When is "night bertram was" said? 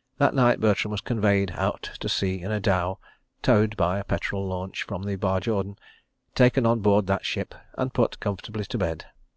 0.32-1.00